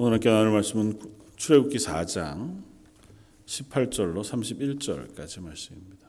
[0.00, 0.96] 오늘 함께 나눌 말씀은
[1.34, 2.62] 출애굽기 4장
[3.46, 6.08] 18절로 31절까지 말씀입니다.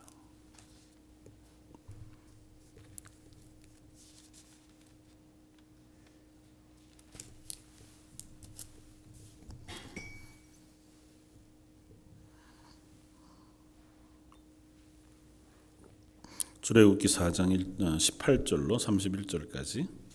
[16.61, 20.08] 출애굽기 4장 18절로 31절까지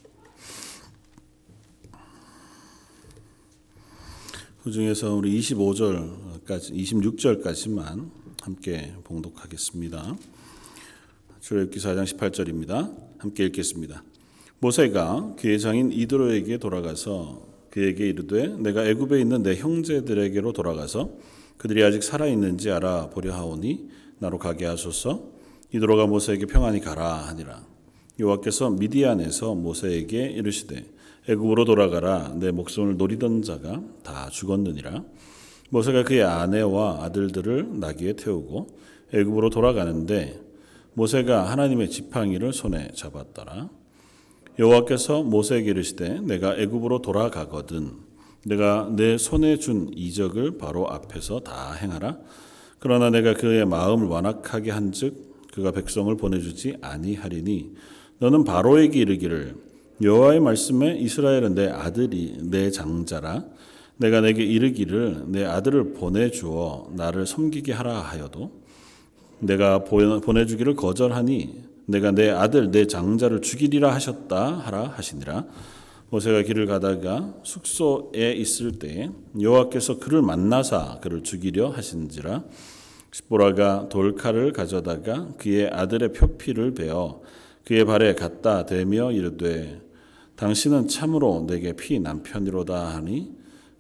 [4.65, 8.09] 그 중에서 우리 25절까지 26절까지만
[8.41, 10.17] 함께 봉독하겠습니다.
[11.41, 12.97] 출애굽기 4장 18절입니다.
[13.19, 14.03] 함께 읽겠습니다.
[14.61, 21.11] 모세가 그의 장인 이드로에게 돌아가서 그에게 이르되 내가 애굽에 있는 내 형제들에게로 돌아가서
[21.59, 25.29] 그들이 아직 살아 있는지 알아보려 하오니 나로 가게 하소서
[25.75, 27.67] 이드로가 모세에게 평안히 가라 하니라
[28.19, 30.94] 여호와께서 미디안에서 모세에게 이르시되
[31.27, 32.35] 애굽으로 돌아가라.
[32.37, 35.05] 내 목숨을 노리던 자가 다 죽었느니라.
[35.71, 38.79] 모세가 그의 아내와 아들들을 나귀에 태우고
[39.13, 40.41] 애굽으로 돌아가는데
[40.93, 43.71] 모세가 하나님의 지팡이를 손에 잡았더라.
[44.59, 47.93] 여호와께서 모세에게 이르시되 내가 애굽으로 돌아가거든.
[48.45, 52.19] 내가 내 손에 준 이적을 바로 앞에서 다 행하라.
[52.79, 57.73] 그러나 내가 그의 마음을 완악하게 한즉 그가 백성을 보내주지 아니하리니
[58.19, 63.45] 너는 바로에게 이르기를 여호와의 말씀에 이스라엘은 내 아들이 내 장자라.
[63.97, 68.51] 내가 내게 이르기를 내 아들을 보내 주어 나를 섬기게 하라 하여도
[69.39, 75.47] 내가 보내 주기를 거절하니 내가 내 아들 내 장자를 죽이리라 하셨다 하라 하시니라.
[76.11, 82.43] 모세가 길을 가다가 숙소에 있을 때 여호와께서 그를 만나사 그를 죽이려 하신지라.
[83.13, 87.21] 십보라가 돌칼을 가져다가 그의 아들의 표피를 베어
[87.65, 89.84] 그의 발에 갖다 대며 이르되
[90.37, 93.33] 당신은 참으로 내게 피 남편이로다 하니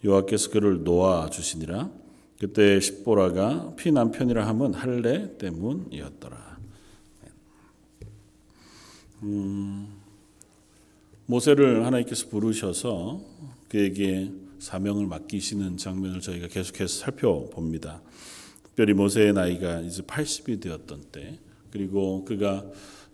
[0.05, 1.91] 여호와께서 그를 놓아 주시니라
[2.38, 6.58] 그때 십보라가 피 남편이라 함은 할례 때문이었더라.
[9.22, 9.88] 음,
[11.26, 13.22] 모세를 하나님께서 부르셔서
[13.69, 18.03] 그에게 사명을 맡기시는 장면을 저희가 계속해서 살펴봅니다.
[18.62, 21.38] 특별히 모세의 나이가 이제 80이 되었던 때,
[21.71, 22.65] 그리고 그가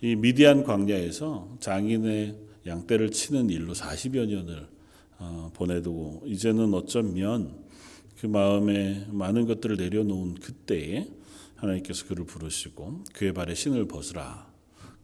[0.01, 4.69] 이 미디안 광야에서 장인의 양떼를 치는 일로 40여 년을
[5.19, 7.59] 어, 보내두고 이제는 어쩌면
[8.19, 11.09] 그 마음에 많은 것들을 내려놓은 그때에
[11.57, 14.51] 하나님께서 그를 부르시고 그의 발에 신을 벗으라.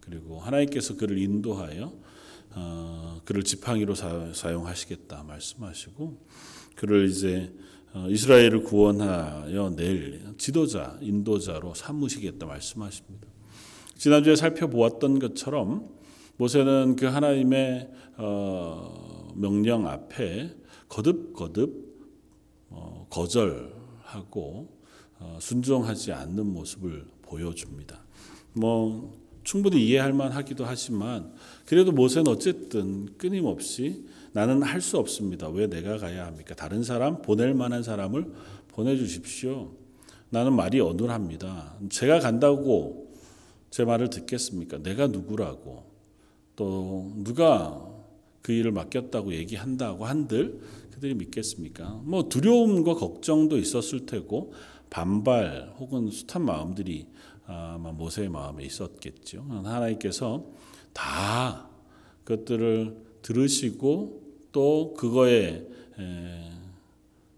[0.01, 1.93] 그리고 하나님께서 그를 인도하여
[2.55, 6.25] 어, 그를 지팡이로 사, 용하시겠다 말씀하시고
[6.77, 7.53] 그를 이제
[7.93, 13.29] 어, 이스라엘을 구원하여 낼 지도자, 인도자로 삼으시겠다 말씀하십니다.
[13.97, 15.96] 지난주에 살펴보았던 것처럼
[16.37, 20.55] 모세는 그 하나님의 어, 명령 앞에
[20.89, 21.87] 거듭거듭
[22.71, 24.77] 어, 거절하고
[25.41, 28.05] 순종하지 않는 모습을 보여줍니다.
[28.53, 31.33] 뭐 충분히 이해할 만하기도 하지만
[31.65, 35.49] 그래도 모세는 어쨌든 끊임없이 나는 할 수 없습니다.
[35.49, 36.55] 왜 내가 가야 합니까?
[36.55, 38.31] 다른 사람 보낼 만한 사람을
[38.69, 39.73] 보내주십시오.
[40.29, 41.77] 나는 말이 어눌합니다.
[41.89, 43.15] 제가 간다고
[43.71, 44.79] 제 말을 듣겠습니까?
[44.79, 45.85] 내가 누구라고
[46.57, 47.87] 또 누가
[48.43, 50.61] 그 일을 맡겼다고 얘기한다고 한들
[50.93, 52.01] 그들이 믿겠습니까?
[52.05, 54.55] 뭐 두려움과 걱정도 있었을 테고
[54.89, 57.07] 반발 혹은 숱한 마음들이
[57.47, 59.43] 아마 모세의 마음에 있었겠죠.
[59.43, 60.47] 하나님께서
[60.93, 61.69] 다
[62.25, 65.67] 그것들을 들으시고 또 그거에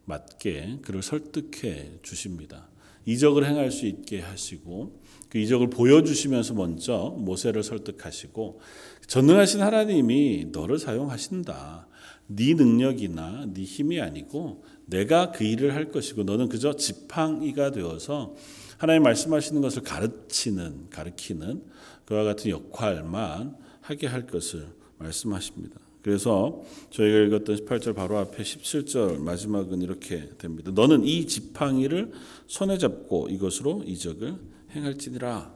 [0.05, 2.68] 맞게 그를 설득해 주십니다.
[3.09, 8.61] 이적을 행할 수 있게 하시고 그 이적을 보여주시면서 먼저 모세를 설득하시고
[9.07, 11.89] 전능하신 하나님이 너를 사용하신다.
[12.27, 18.35] 네 능력이나 네 힘이 아니고 내가 그 일을 할 것이고 너는 그저 지팡이가 되어서
[18.77, 21.63] 하나님 말씀하시는 것을 가르치는 가르키는
[22.05, 24.69] 그와 같은 역할만 하게 할 것을
[24.99, 25.81] 말씀하십니다.
[26.03, 30.71] 그래서 저희가 읽었던 18절 바로 앞에 17절 마지막은 이렇게 됩니다.
[30.73, 32.13] 너는 이 지팡이를
[32.47, 34.37] 손에 잡고 이것으로 이적을
[34.73, 35.55] 행할지니라.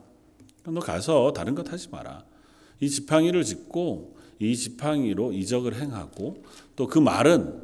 [0.65, 2.25] 너 가서 다른 것 하지 마라.
[2.81, 6.43] 이 지팡이를 짚고 이 지팡이로 이적을 행하고
[6.77, 7.63] 또 그 말은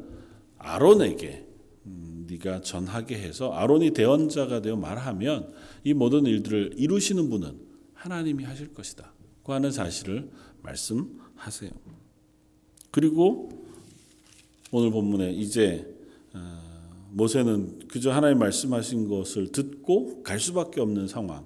[0.57, 1.45] 아론에게
[1.85, 5.51] 음, 네가 전하게 해서 아론이 대언자가 되어 말하면
[5.83, 7.57] 이 모든 일들을 이루시는 분은
[7.93, 9.13] 하나님이 하실 것이다.
[9.43, 10.29] 그 하는 사실을
[10.61, 11.71] 말씀하세요.
[12.91, 13.49] 그리고
[14.71, 15.95] 오늘 본문에 이제
[16.33, 16.61] 어,
[17.11, 21.45] 모세는 그저 하나님 말씀하신 것을 듣고 갈 수밖에 없는 상황.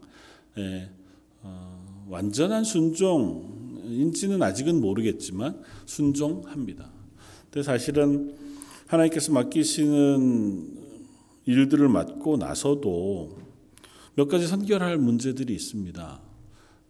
[1.42, 6.92] 어, 완전한 순종인지는 아직은 모르겠지만 순종합니다.
[7.45, 8.36] 근데 사실은
[8.88, 10.84] 하나님께서 맡기시는
[11.45, 13.38] 일들을 맡고 나서도
[14.16, 16.22] 몇 가지 선결할 문제들이 있습니다.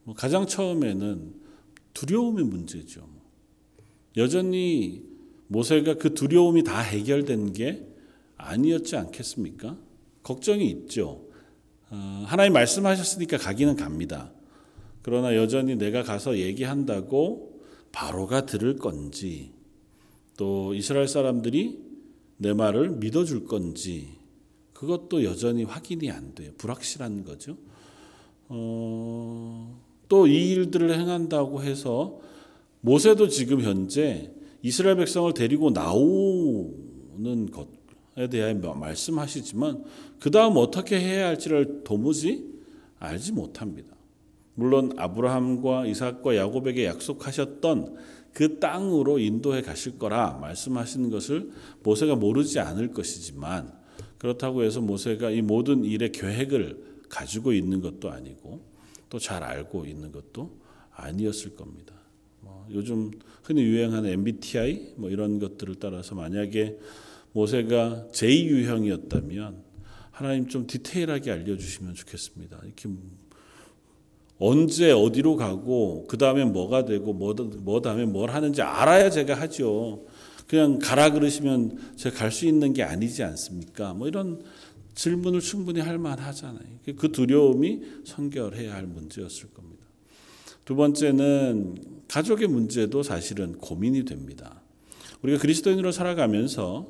[0.04, 1.34] 뭐 가장 처음에는
[1.94, 3.08] 두려움의 문제죠.
[4.18, 5.04] 여전히
[5.48, 7.86] 모세가 그 두려움이 다 해결된 게
[8.38, 9.78] 아니었지 않겠습니까?
[10.24, 11.26] 걱정이 있죠.
[11.90, 14.32] 어, 하나님 말씀하셨으니까 가기는 갑니다.
[15.02, 17.62] 그러나 여전히 내가 가서 얘기한다고
[17.92, 19.52] 바로가 들을 건지
[20.38, 21.80] 또 이스라엘 사람들이
[22.38, 24.10] 내 말을 믿어줄 건지
[24.74, 26.52] 그것도 여전히 확인이 안 돼요.
[26.58, 27.58] 불확실한 거죠.
[28.50, 32.20] 어, 또 이 일들을 행한다고 해서
[32.84, 34.30] 모세도 지금 현재
[34.62, 39.86] 이스라엘 백성을 데리고 나오는 것에 대해 말씀하시지만
[40.20, 42.46] 그 다음 어떻게 해야 할지를 도무지
[43.00, 43.96] 알지 못합니다.
[44.56, 47.96] 물론 아브라함과 이삭과 야곱에게 약속하셨던
[48.34, 51.52] 그 땅으로 인도해 가실 거라 말씀하시는 것을
[51.84, 53.72] 모세가 모르지 않을 것이지만
[54.18, 58.62] 그렇다고 해서 모세가 이 모든 일의 계획을 가지고 있는 것도 아니고
[59.10, 60.58] 또 잘 알고 있는 것도
[60.92, 61.93] 아니었을 겁니다.
[62.74, 63.12] 뭐 요즘
[63.44, 66.78] 흔히 유행하는 MBTI 뭐 이런 것들을 따라서 만약에
[67.32, 69.64] 모세가 제 유형이었다면
[70.12, 72.60] 하나님 좀 디테일하게 알려주시면 좋겠습니다.
[72.64, 72.90] 이렇게
[74.40, 80.06] 언제 어디로 가고 그 다음에 뭐가 되고 뭐, 뭐 다음에 뭘 하는지 알아야 제가 하죠.
[80.48, 83.94] 그냥 가라 그러시면 제가 갈 수 있는 게 아니지 않습니까?
[83.94, 84.44] 뭐 이런
[84.94, 86.80] 질문을 충분히 할 만하잖아요.
[86.98, 89.83] 그 두려움이 선결해야 할 문제였을 겁니다.
[90.66, 91.76] 두 번째는
[92.08, 94.62] 가족의 문제도 사실은 고민이 됩니다.
[95.22, 96.88] 우리가 그리스도인으로 살아가면서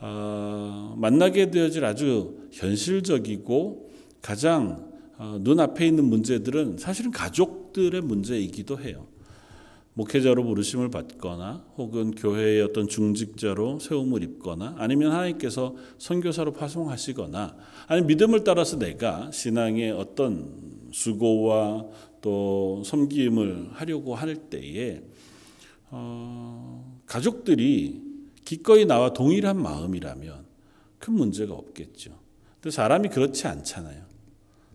[0.00, 3.90] 어, 만나게 되어질 아주 현실적이고
[4.20, 9.06] 가장 어, 눈앞에 있는 문제들은 사실은 가족들의 문제이기도 해요.
[9.94, 18.44] 목회자로 부르심을 받거나 혹은 교회의 어떤 중직자로 세움을 입거나 아니면 하나님께서 선교사로 파송하시거나 아니 믿음을
[18.44, 21.86] 따라서 내가 신앙의 어떤 수고와
[22.20, 25.02] 또 섬김을 하려고 할 때에
[25.90, 28.02] 어, 가족들이
[28.44, 30.44] 기꺼이 나와 동일한 마음이라면
[30.98, 32.12] 큰 문제가 없겠죠.
[32.60, 34.04] 근데 사람이 그렇지 않잖아요.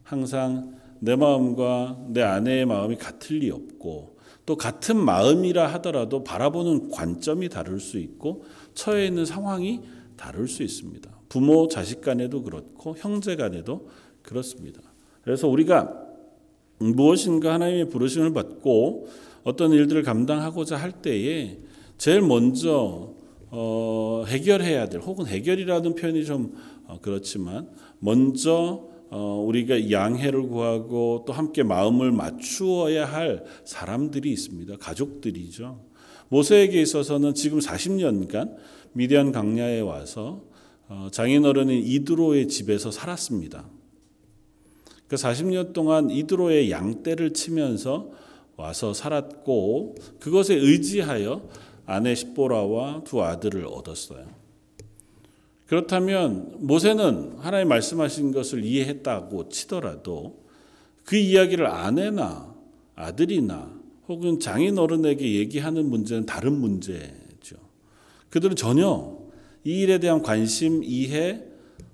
[0.03, 7.49] 항상 내 마음과 내 아내의 마음이 같을 리 없고 또 같은 마음이라 하더라도 바라보는 관점이
[7.49, 9.81] 다를 수 있고 처해 있는 상황이
[10.17, 11.09] 다를 수 있습니다.
[11.29, 13.89] 부모 자식 간에도 그렇고 형제 간에도
[14.21, 14.81] 그렇습니다.
[15.23, 16.10] 그래서 우리가
[16.83, 19.07] 무엇인가 하나님의 부르심을 받고
[19.43, 21.57] 어떤 일들을 감당하고자 할 때에
[21.97, 23.13] 제일 먼저
[23.49, 26.55] 어, 해결해야 될 혹은 해결이라는 표현이 좀
[26.85, 27.69] 어, 그렇지만
[27.99, 34.77] 먼저 어, 우리가 양해를 구하고 또 함께 마음을 맞추어야 할 사람들이 있습니다.
[34.77, 35.83] 가족들이죠.
[36.29, 38.55] 모세에게 있어서는 지금 40년간
[38.93, 40.43] 미디안 강야에 와서
[40.87, 43.65] 어, 장인어른인 이드로의 집에서 살았습니다.
[45.11, 48.11] 그 40년 동안 이드로의 양떼를 치면서
[48.55, 51.49] 와서 살았고 그것에 의지하여
[51.85, 54.25] 아내 십보라와 두 아들을 얻었어요.
[55.65, 60.45] 그렇다면 모세는 하나님 말씀하신 것을 이해했다고 치더라도
[61.03, 62.55] 그 이야기를 아내나
[62.95, 63.69] 아들이나
[64.07, 67.57] 혹은 장인 어른에게 얘기하는 문제는 다른 문제죠.
[68.29, 69.19] 그들은 전혀
[69.65, 71.43] 이 일에 대한 관심, 이해,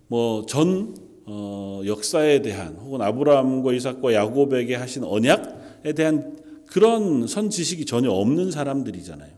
[0.07, 7.86] 뭐 전 어, 역사에 대한 혹은 아브라함과 이삭과 야곱에게 하신 언약에 대한 그런 선 지식이
[7.86, 9.31] 전혀 없는 사람들이잖아요.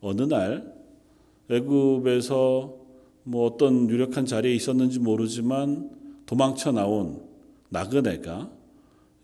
[0.00, 0.74] 어느 날
[1.48, 2.74] 외국에서
[3.24, 5.90] 뭐 어떤 유력한 자리에 있었는지 모르지만
[6.24, 7.22] 도망쳐 나온
[7.68, 8.50] 나그네가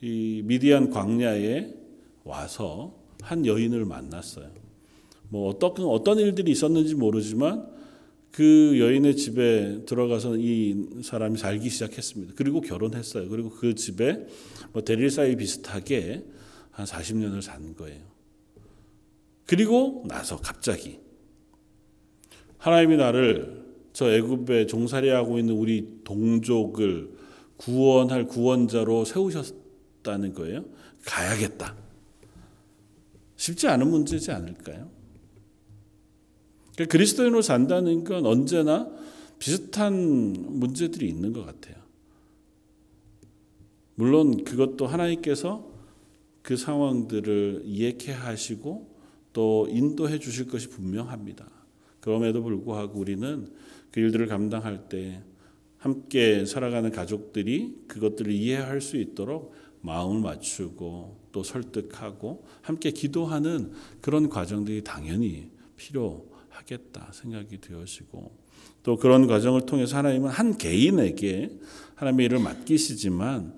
[0.03, 1.73] 이 미디안 광야에
[2.25, 4.49] 와서 한 여인을 만났어요.
[5.31, 7.67] 뭐 어떤 어떤 일들이 있었는지 모르지만
[8.33, 12.33] 그 여인의 집에 들어가서 이 사람이 살기 시작했습니다.
[12.35, 13.29] 그리고 결혼했어요.
[13.29, 14.27] 그리고 그 집에
[14.73, 16.25] 뭐 대릴 사이 비슷하게
[16.71, 18.01] 한 40년을 산 거예요.
[19.47, 20.99] 그리고 나서 갑자기
[22.57, 27.11] 하나님이 나를 저 애굽에 종살이하고 있는 우리 동족을
[27.59, 30.65] 구원할 구원자로 세우셨다는 거예요.
[31.05, 31.77] 가야겠다.
[33.37, 35.02] 쉽지 않은 문제지 않을까요?
[36.75, 38.91] 그러니까 그리스도인으로 산다는 건 언제나
[39.39, 41.77] 비슷한 문제들이 있는 것 같아요.
[43.95, 45.71] 물론 그것도 하나님께서
[46.43, 48.93] 그 상황들을 이해케 하시고
[49.33, 51.49] 또 인도해 주실 것이 분명합니다.
[52.01, 53.49] 그럼에도 불구하고 우리는
[53.91, 55.23] 그 일들을 감당할 때
[55.79, 64.85] 함께 살아가는 가족들이 그것들을 이해할 수 있도록 마음을 맞추고 또 설득하고 함께 기도하는 그런 과정들이
[64.85, 66.32] 당연히 필요
[66.63, 68.31] 하겠다 생각이 되어지고
[68.83, 71.51] 또 그런 과정을 통해서 하나님은 한 개인에게
[71.97, 73.55] 하나님의 일을 맡기시지만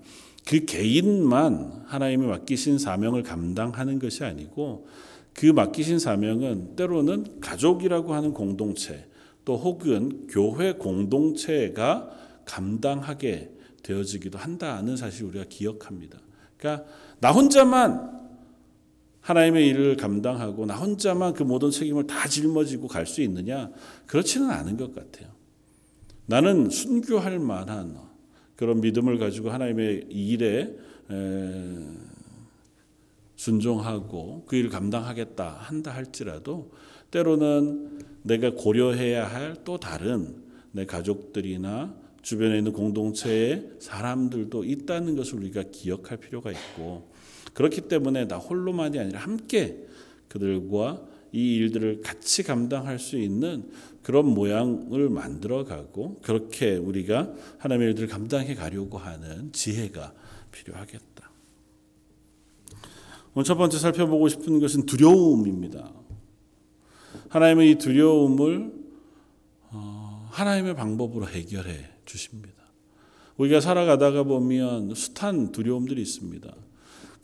[0.47, 4.87] 그 개인만 하나님이 맡기신 사명을 감당하는 것이 아니고
[5.33, 9.07] 그 맡기신 사명은 때로는 가족이라고 하는 공동체
[9.43, 12.09] 또 혹은 교회 공동체가
[12.45, 13.51] 감당하게
[13.83, 16.19] 되어지기도 한다는 사실 우리가 기억합니다.
[16.57, 16.85] 그러니까
[17.19, 18.24] 나 혼자만
[19.25, 23.71] 하나님의 일을 감당하고 나 혼자만 그 모든 책임을 다 짊어지고 갈 수 있느냐?
[24.05, 25.29] 그렇지는 않은 것 같아요.
[26.27, 27.97] 나는 순교할 만한
[28.55, 30.75] 그런 믿음을 가지고 하나님의 일에
[33.35, 36.71] 순종하고 그 일을 감당하겠다 한다 할지라도
[37.09, 40.35] 때로는 내가 고려해야 할 또 다른
[40.71, 47.14] 내 가족들이나 주변에 있는 공동체의 사람들도 있다는 것을 우리가 기억할 필요가 있고
[47.55, 49.83] 그렇기 때문에 나 홀로만이 아니라 함께
[50.27, 53.71] 그들과 이 일들을 같이 감당할 수 있는
[54.03, 60.13] 그런 모양을 만들어 가고 그렇게 우리가 하나님의 일들을 감당해 가려고 하는 지혜가
[60.51, 61.31] 필요하겠다.
[63.33, 65.91] 오늘 첫 번째 살펴보고 싶은 것은 두려움입니다.
[67.29, 68.71] 하나님의 이 두려움을
[69.71, 72.55] 어, 하나님의 방법으로 해결해 주십니다.
[73.37, 76.64] 우리가 살아가다가 보면 숱한 두려움들이 있습니다.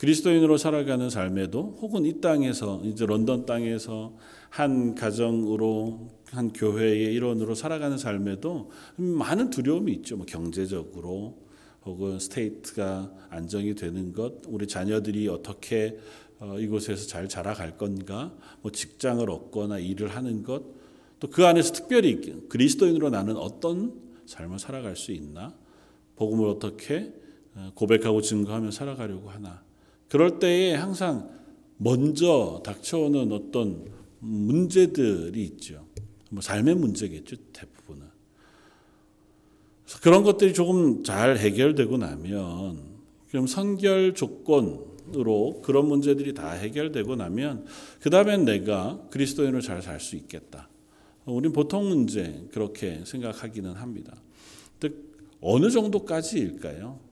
[0.02, 4.18] 그리스도인으로 살아가는 삶에도 혹은 이 땅에서 이제 런던 땅에서
[4.50, 10.18] 한 가정으로 한 교회의 일원으로 살아가는 삶에도 많은 두려움이 있죠.
[10.18, 11.38] 뭐 경제적으로
[11.86, 16.00] 혹은 스테이트가 안정이 되는 것, 우리 자녀들이 어떻게
[16.40, 20.64] 어, 이곳에서 잘 자라갈 건가, 뭐 직장을 얻거나 일을 하는 것,
[21.20, 23.94] 또 그 안에서 특별히 그리스도인으로 나는 어떤
[24.26, 25.54] 삶을 살아갈 수 있나,
[26.16, 27.14] 복음을 어떻게
[27.54, 29.62] 어, 고백하고 증거하며 살아가려고 하나.
[30.12, 31.30] 그럴 때에 항상
[31.78, 33.86] 먼저 닥쳐오는 어떤
[34.20, 35.86] 문제들이 있죠.
[36.30, 38.08] 뭐 삶의 문제겠죠, 대부분은.
[40.02, 42.82] 그런 것들이 조금 잘 해결되고 나면,
[43.30, 47.66] 그럼 선결 조건으로 그런 문제들이 다 해결되고 나면,
[48.02, 50.68] 그 다음엔 내가 그리스도인으로 잘 살 수 있겠다.
[51.24, 54.22] 우린 보통 문제 그렇게 생각하기는 합니다.
[55.40, 57.11] 어느 정도까지일까요?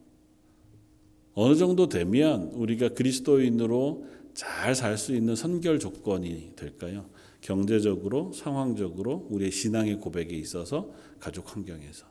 [1.42, 7.06] 어느 정도 되면 우리가 그리스도인으로 잘 살 수 있는 선결 조건이 될까요?
[7.40, 12.06] 경제적으로, 상황적으로, 우리의 신앙의 고백에 있어서, 가족 환경에서.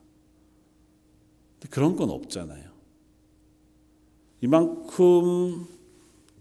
[1.68, 2.70] 그런 건 없잖아요.
[4.40, 5.66] 이만큼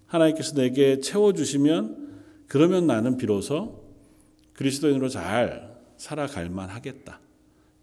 [0.06, 3.84] 하나님께서 내게 채워주시면, 그러면 나는 비로소
[4.54, 7.20] 그리스도인으로 잘 살아갈 만 하겠다.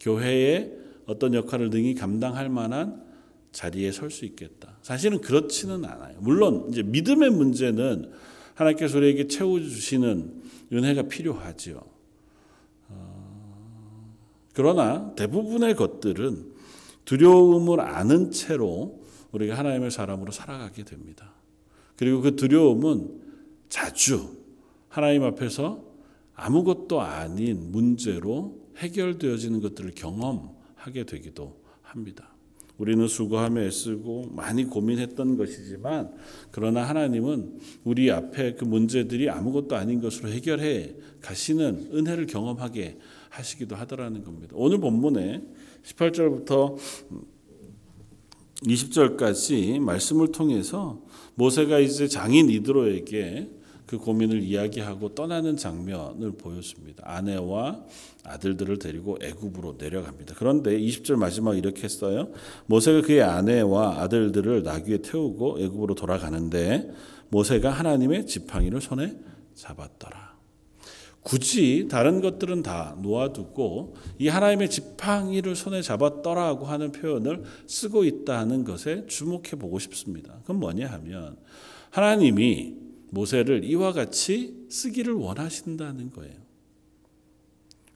[0.00, 0.72] 교회의
[1.04, 3.03] 어떤 역할을 능히 감당할 만한
[3.54, 4.76] 자리에 설 수 있겠다.
[4.82, 6.16] 사실은 그렇지는 않아요.
[6.20, 8.10] 물론 이제 믿음의 문제는
[8.54, 10.42] 하나님께서 우리에게 채워주시는
[10.72, 11.80] 은혜가 필요하지요.
[12.88, 14.14] 어,
[14.52, 16.52] 그러나 대부분의 것들은
[17.04, 21.32] 두려움을 아는 채로 우리가 하나님의 사람으로 살아가게 됩니다.
[21.96, 23.20] 그리고 그 두려움은
[23.68, 24.36] 자주
[24.88, 25.84] 하나님 앞에서
[26.34, 32.33] 아무것도 아닌 문제로 해결되어지는 것들을 경험하게 되기도 합니다.
[32.78, 36.12] 우리는 수고하며 애쓰고 많이 고민했던 것이지만
[36.50, 42.98] 그러나 하나님은 우리 앞에 그 문제들이 아무것도 아닌 것으로 해결해 가시는 은혜를 경험하게
[43.30, 44.54] 하시기도 하더라는 겁니다.
[44.56, 45.42] 오늘 본문에
[45.84, 46.76] 18절부터
[48.62, 51.02] 20절까지 말씀을 통해서
[51.34, 53.50] 모세가 이제 장인 이드로에게
[53.86, 57.02] 그 고민을 이야기하고 떠나는 장면을 보였습니다.
[57.06, 57.84] 아내와
[58.24, 60.34] 아들들을 데리고 애굽으로 내려갑니다.
[60.38, 62.30] 그런데 20절 마지막 이렇게 했어요.
[62.66, 66.90] 모세가 그의 아내와 아들들을 나귀에 태우고 애굽으로 돌아가는데
[67.28, 69.16] 모세가 하나님의 지팡이를 손에
[69.54, 70.34] 잡았더라.
[71.24, 79.06] 굳이 다른 것들은 다 놓아두고 이 하나님의 지팡이를 손에 잡았더라고 하는 표현을 쓰고 있다는 것에
[79.06, 80.34] 주목해 보고 싶습니다.
[80.42, 81.38] 그건 뭐냐 하면
[81.90, 82.83] 하나님이
[83.14, 86.34] 모세를 이와 같이 쓰기를 원하신다는 거예요.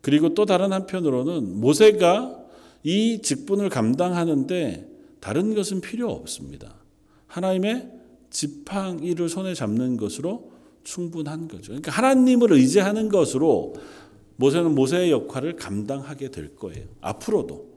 [0.00, 2.44] 그리고 또 다른 한편으로는 모세가
[2.84, 4.88] 이 직분을 감당하는데
[5.20, 6.76] 다른 것은 필요 없습니다.
[7.26, 7.90] 하나님의
[8.30, 10.52] 지팡이를 손에 잡는 것으로
[10.84, 11.72] 충분한 거죠.
[11.72, 13.74] 그러니까 하나님을 의지하는 것으로
[14.36, 16.86] 모세는 모세의 역할을 감당하게 될 거예요.
[17.00, 17.67] 앞으로도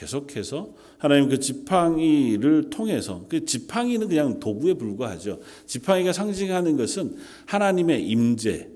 [0.00, 5.40] 계속해서 하나님 그 지팡이를 통해서 그 지팡이는 그냥 도구에 불과하죠.
[5.66, 8.68] 지팡이가 상징하는 것은 하나님의 임재.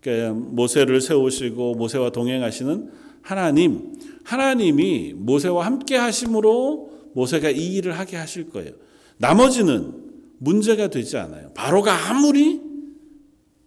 [0.00, 2.90] 그러니까 모세를 세우시고 모세와 동행하시는
[3.22, 8.70] 하나님, 하나님이 모세와 함께 하심으로 모세가 이 일을 하게 하실 거예요.
[9.18, 9.94] 나머지는
[10.38, 11.50] 문제가 되지 않아요.
[11.54, 12.60] 바로가 아무리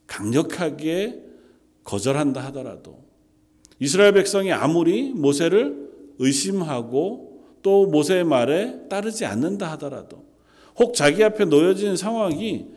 [0.08, 1.22] 강력하게
[1.84, 3.04] 거절한다 하더라도
[3.80, 5.89] 이스라엘 백성이 아무리 모세를
[6.20, 10.24] 의심하고 또 모세의 말에 따르지 않는다 하더라도
[10.78, 12.68] 혹 자기 앞에 놓여진 상황이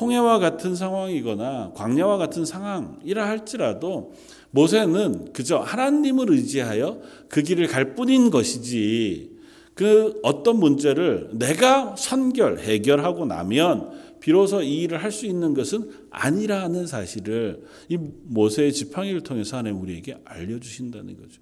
[0.00, 4.12] 홍해와 같은 상황이거나 광야와 같은 상황이라 할지라도
[4.52, 9.38] 모세는 그저 하나님을 의지하여 그 길을 갈 뿐인 것이지
[9.74, 16.86] 그 어떤 문제를 내가 선결, 해결하고 나면 비로소 이 일을 할 수 있는 것은 아니라는
[16.86, 21.40] 사실을 이 모세의 지팡이를 통해서 하나님 우리에게 알려주신다는 거죠.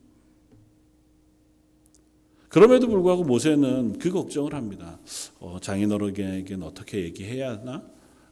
[2.49, 4.99] 그럼에도 불구하고 모세는 그 걱정을 합니다.
[5.39, 7.83] 어, 장인어른에게는 어떻게 얘기해야 하나?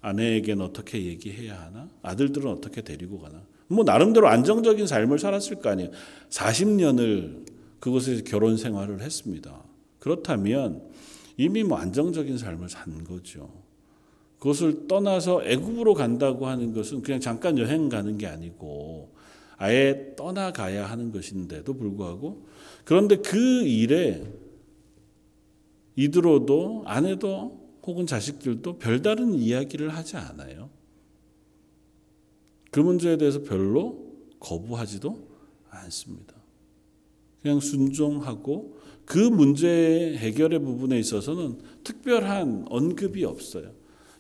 [0.00, 1.88] 아내에게는 어떻게 얘기해야 하나?
[2.02, 3.42] 아들들은 어떻게 데리고 가나?
[3.68, 5.90] 뭐 나름대로 안정적인 삶을 살았을 거 아니에요.
[6.30, 7.46] 40년을
[7.80, 9.62] 그곳에서 결혼 생활을 했습니다.
[9.98, 10.82] 그렇다면
[11.36, 13.50] 이미 뭐 안정적인 삶을 산 거죠.
[14.38, 19.14] 그것을 떠나서 애굽으로 간다고 하는 것은 그냥 잠깐 여행 가는 게 아니고
[19.56, 22.46] 아예 떠나가야 하는 것인데도 불구하고
[22.86, 24.24] 그런데 그 일에
[25.96, 30.70] 이들어도 아내도 혹은 자식들도 별다른 이야기를 하지 않아요.
[32.70, 35.18] 그 문제에 대해서 별로 거부하지도
[35.68, 36.34] 않습니다.
[37.42, 43.72] 그냥 순종하고 그 문제 해결의 부분에 있어서는 특별한 언급이 없어요.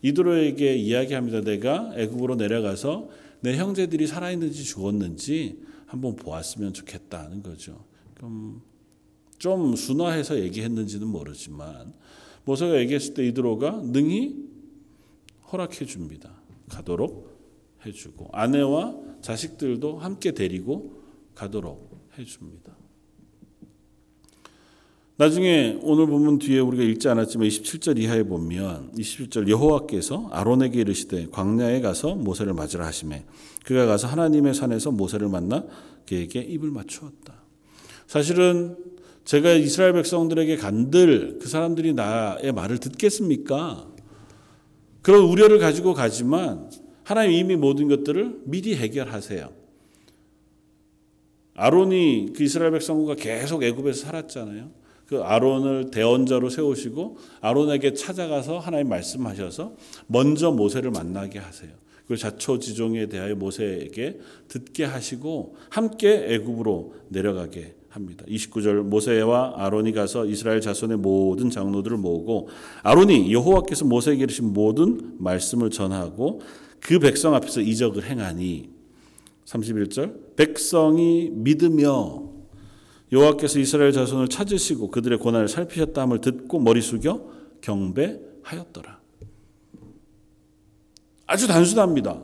[0.02, 1.42] 이드로에게 이야기합니다.
[1.42, 7.84] 내가 애굽으로 내려가서 내 형제들이 살아있는지 죽었는지 한번 보았으면 좋겠다는 거죠.
[8.16, 8.62] 그럼
[9.38, 11.92] 좀 순화해서 얘기했는지는 모르지만
[12.44, 14.46] 모세가 얘기했을 때 이드로가 능히
[15.52, 16.30] 허락해 줍니다.
[16.68, 17.36] 가도록
[17.84, 21.02] 해주고 아내와 자식들도 함께 데리고
[21.34, 22.74] 가도록 해줍니다.
[25.18, 31.80] 나중에 오늘 보면 뒤에 우리가 읽지 않았지만 27절 이하에 보면 27절 여호와께서 아론에게 이르시되 광야에
[31.80, 33.24] 가서 모세를 맞으라 하시매
[33.64, 35.64] 그가 가서 하나님의 산에서 모세를 만나
[36.06, 37.45] 그에게 입을 맞추었다.
[38.06, 38.76] 사실은
[39.24, 43.88] 제가 이스라엘 백성들에게 간들 그 사람들이 나의 말을 듣겠습니까?
[45.02, 46.70] 그런 우려를 가지고 가지만
[47.02, 49.52] 하나님 이미 모든 것들을 미리 해결하세요.
[51.54, 54.70] 아론이 그 이스라엘 백성과 계속 애굽에서 살았잖아요.
[55.06, 61.70] 그 아론을 대언자로 세우시고 아론에게 찾아가서 하나님 말씀하셔서 먼저 모세를 만나게 하세요.
[62.06, 68.24] 그리고 자초지종에 대하여 모세에게 듣게 하시고 함께 애굽으로 내려가게 합니다.
[68.28, 72.48] 29절 모세와 아론이 가서 이스라엘 자손의 모든 장로들을 모으고
[72.82, 76.42] 아론이 여호와께서 모세에게 이르신 모든 말씀을 전하고
[76.80, 78.68] 그 백성 앞에서 이적을 행하니
[79.46, 82.22] 31절 백성이 믿으며
[83.10, 87.30] 여호와께서 이스라엘 자손을 찾으시고 그들의 고난을 살피셨다함을 듣고 머리 숙여
[87.62, 89.00] 경배하였더라.
[91.26, 92.22] 아주 단순합니다.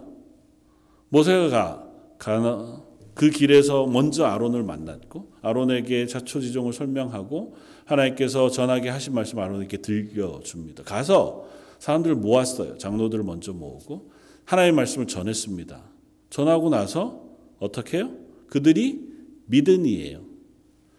[1.09, 2.83] 모세가 가나
[3.15, 10.85] 그 길에서 먼저 아론을 만났고 아론에게 자초지종을 설명하고 하나님께서 전하게 하신 말씀 아론에게 들려줍니다.
[10.85, 11.47] 가서
[11.79, 12.79] 사람들을 모았어요.
[12.79, 14.11] 장로들을 먼저 모으고
[14.45, 15.83] 하나님의 말씀을 전했습니다.
[16.31, 17.25] 전하고 나서
[17.59, 18.11] 어떻게 해요?
[18.49, 19.01] 그들이
[19.47, 20.21] 믿으니에요.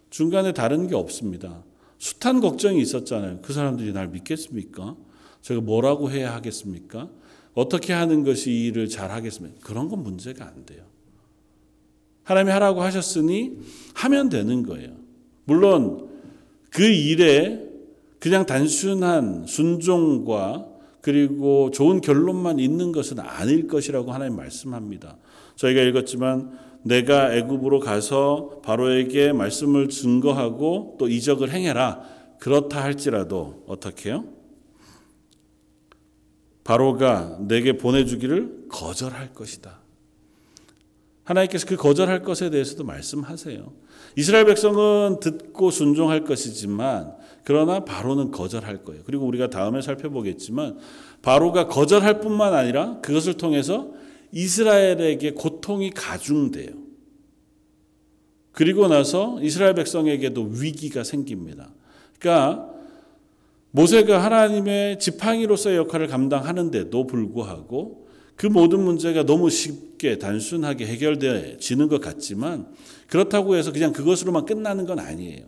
[0.10, 1.63] 중간에 다른 게 없습니다.
[1.97, 3.39] 숱한 걱정이 있었잖아요.
[3.41, 4.95] 그 사람들이 날 믿겠습니까?
[5.41, 7.10] 제가 뭐라고 해야 하겠습니까?
[7.54, 9.60] 어떻게 하는 것이 일을 잘 하겠습니까?
[9.62, 10.93] 그런 건 문제가 안 돼요.
[12.24, 13.58] 하나님이 하라고 하셨으니
[13.96, 14.92] 하면 되는 거예요.
[15.46, 16.10] 물론
[16.70, 17.62] 그 일에
[18.20, 20.68] 그냥 단순한 순종과
[21.02, 25.18] 그리고 좋은 결론만 있는 것은 아닐 것이라고 하나님 말씀합니다.
[25.58, 32.02] 저희가 읽었지만 내가 애굽으로 가서 바로에게 말씀을 증거하고 또 이적을 행해라.
[32.40, 34.26] 그렇다 할지라도 어떻게요?
[36.64, 39.83] 바로가 내게 보내주기를 거절할 것이다.
[41.24, 43.74] 하나님께서 그 거절할 것에 대해서도 말씀하세요.
[44.16, 49.04] 이스라엘 백성은 듣고 순종할 것이지만 그러나 바로는 거절할 거예요.
[49.06, 50.78] 그리고 우리가 다음에 살펴보겠지만
[51.22, 53.92] 바로가 거절할 뿐만 아니라 그것을 통해서
[54.32, 56.84] 이스라엘에게 고통이 가중돼요.
[58.52, 61.72] 그리고 나서 이스라엘 백성에게도 위기가 생깁니다.
[62.20, 62.70] 그러니까
[63.72, 68.03] 모세가 하나님의 지팡이로서의 역할을 감당하는데도 불구하고
[68.36, 72.67] 그 모든 문제가 너무 쉽게 단순하게 해결되지는 것 같지만
[73.08, 75.46] 그렇다고 해서 그냥 그것으로만 끝나는 건 아니에요.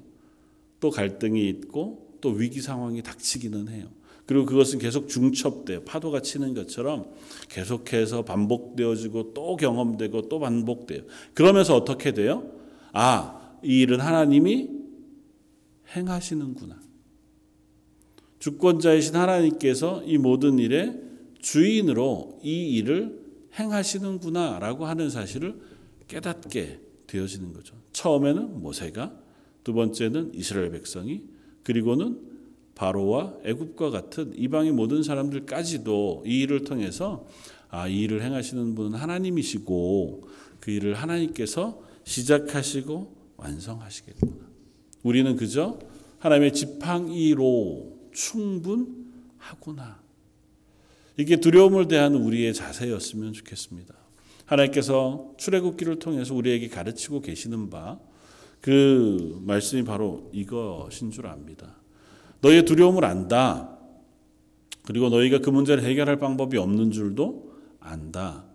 [0.79, 3.87] 또 갈등이 있고 또 위기 상황이 닥치기는 해요.
[4.25, 5.83] 그리고 그것은 계속 중첩돼요.
[5.83, 7.05] 파도가 치는 것처럼
[7.49, 11.03] 계속해서 반복되어지고 또 경험되고 또 반복돼요.
[11.33, 12.49] 그러면서 어떻게 돼요?
[12.91, 14.69] 아, 이 일은 하나님이
[15.95, 16.79] 행하시는구나.
[18.39, 21.04] 주권자이신 하나님께서 이 모든 일의
[21.45, 23.23] 주인으로 이 일을
[23.59, 25.61] 행하시는구나라고 하는 사실을
[26.07, 27.75] 깨닫게 되어지는 거죠.
[27.93, 29.13] 처음에는 모세가,
[29.63, 31.21] 두 번째는 이스라엘 백성이,
[31.61, 32.19] 그리고는
[32.73, 37.27] 바로와 애굽과 같은 이방의 모든 사람들까지도 이 일을 통해서
[37.69, 40.27] 아, 이 일을 행하시는 분은 하나님이시고
[40.59, 44.45] 그 일을 하나님께서 시작하시고 완성하시겠구나.
[45.03, 45.77] 우리는 그저
[46.17, 50.04] 하나님의 지팡이로 충분하구나.
[51.17, 53.93] 이게 두려움을 대한 우리의 자세였으면 좋겠습니다.
[54.45, 57.99] 하나님께서 출애굽기를 통해서 우리에게 가르치고 계시는 바
[58.65, 61.75] 그 말씀이 바로 이것인 줄 압니다.
[62.41, 63.77] 너희의 두려움을 안다.
[64.81, 68.45] 그리고 너희가 그 문제를 해결할 방법이 없는 줄도 안다.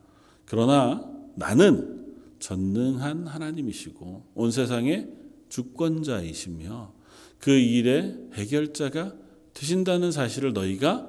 [0.47, 2.07] 그러나 나는
[2.41, 5.13] 전능한 하나님이시고 온 세상의
[5.49, 6.93] 주권자이시며
[7.39, 9.15] 그 일의 해결자가
[9.55, 11.09] 되신다는 사실을 너희가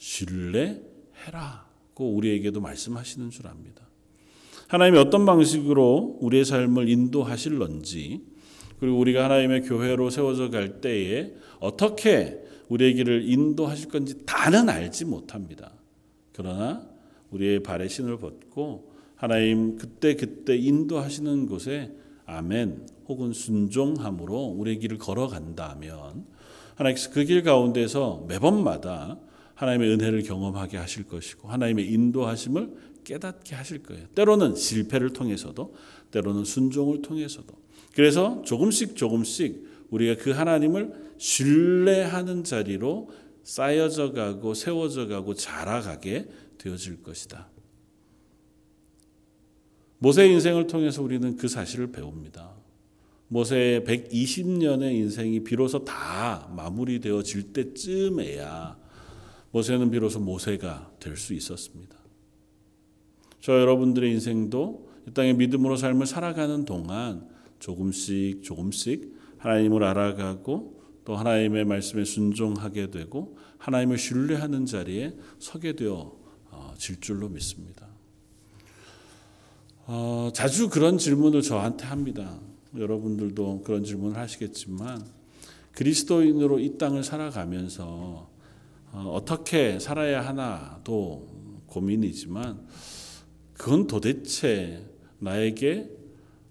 [0.00, 0.80] 신뢰해라고
[1.98, 3.86] 우리에게도 말씀하시는 줄 압니다.
[4.68, 8.22] 하나님이 어떤 방식으로 우리의 삶을 인도하실런지
[8.78, 15.72] 그리고 우리가 하나님의 교회로 세워져 갈 때에 어떻게 우리의 길을 인도하실 건지 다는 알지 못합니다.
[16.32, 16.88] 그러나
[17.30, 21.92] 우리의 발에 신을 벗고 하나님 그때 그때 인도하시는 곳에
[22.24, 26.24] 아멘 혹은 순종함으로 우리의 길을 걸어간다면
[26.76, 29.18] 하나님께서 그 길 가운데서 매번마다
[29.60, 32.72] 하나님의 은혜를 경험하게 하실 것이고 하나님의 인도하심을
[33.04, 34.06] 깨닫게 하실 거예요.
[34.14, 35.74] 때로는 실패를 통해서도
[36.10, 37.52] 때로는 순종을 통해서도
[37.94, 43.10] 그래서 조금씩 조금씩 우리가 그 하나님을 신뢰하는 자리로
[43.42, 47.50] 쌓여져 가고 세워져 가고 자라가게 되어질 것이다.
[49.98, 52.54] 모세의 인생을 통해서 우리는 그 사실을 배웁니다.
[53.28, 58.80] 모세의 120년의 인생이 비로소 다 마무리되어질 때쯤에야
[59.52, 61.96] 모세는 비로소 모세가 될 수 있었습니다.
[63.40, 71.64] 저 여러분들의 인생도 이 땅의 믿음으로 삶을 살아가는 동안 조금씩 조금씩 하나님을 알아가고 또 하나님의
[71.64, 76.16] 말씀에 순종하게 되고 하나님을 신뢰하는 자리에 서게 되어
[76.50, 77.88] 어, 질 줄로 믿습니다.
[79.86, 82.38] 어, 자주 그런 질문을 저한테 합니다.
[82.76, 85.04] 여러분들도 그런 질문을 하시겠지만
[85.72, 88.29] 그리스도인으로 이 땅을 살아가면서
[88.92, 92.66] 어, 떻게 살아야 하나도 고민이지만
[93.54, 94.84] 그건 도대체
[95.18, 95.90] 나에게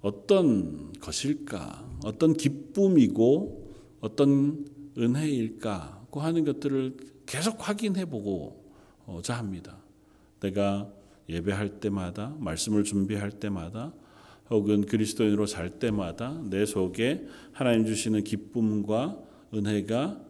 [0.02, 1.98] 어떤 것일까?
[2.06, 4.66] 어떤 기쁨이고 어떤
[4.98, 9.78] 은혜일까 고 하는 것들을 계속 확인해 보고자 합니다.
[10.40, 10.90] 내가
[11.28, 13.94] 예배할 때마다 말씀을 준비할 때마다
[14.50, 19.20] 혹은 그리스도인으로 살 때마다 내 속에 하나님 주시는 기쁨과
[19.54, 20.29] 은혜가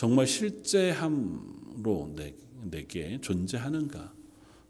[0.00, 2.14] 정말 실제함으로
[2.70, 4.14] 내게 존재하는가?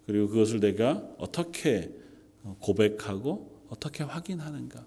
[0.05, 1.95] 그리고 그것을 내가 어떻게
[2.59, 4.85] 고백하고 어떻게 확인하는가?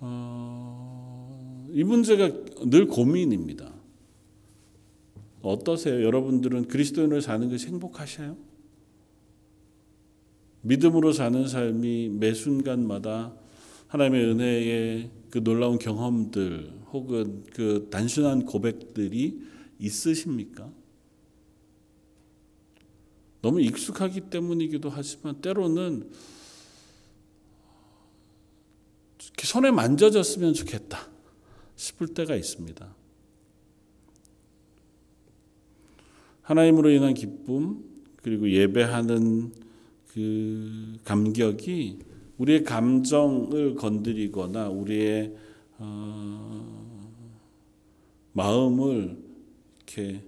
[0.00, 2.32] 어, 이 문제가
[2.66, 3.72] 늘 고민입니다.
[5.42, 6.02] 어떠세요?
[6.02, 8.36] 여러분들은 그리스도인으로 사는 것이 행복하셔요?
[10.62, 13.36] 믿음으로 사는 삶이 매 순간마다
[13.88, 19.42] 하나님의 은혜의 그 놀라운 경험들 혹은 그 단순한 고백들이
[19.78, 20.70] 있으십니까?
[23.40, 26.10] 너무 익숙하기 때문이기도 하지만 때로는
[29.42, 31.08] 손에 만져졌으면 좋겠다
[31.76, 32.94] 싶을 때가 있습니다.
[36.42, 37.84] 하나님으로 인한 기쁨
[38.22, 39.52] 그리고 예배하는
[40.08, 42.07] 그 감격이
[42.38, 45.34] 우리의 감정을 건드리거나 우리의
[45.78, 47.12] 어,
[48.32, 49.16] 마음을
[49.76, 50.22] 이렇게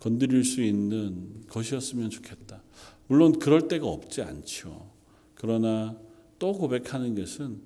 [0.00, 2.62] 건드릴 수 있는 것이었으면 좋겠다.
[3.06, 4.90] 물론 그럴 때가 없지 않죠.
[5.34, 5.96] 그러나
[6.38, 7.60] 또 고백하는 것은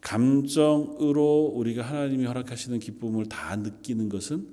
[0.00, 4.48] 감정으로 우리가 하나님이 허락하시는 기쁨을 다 느끼는 것은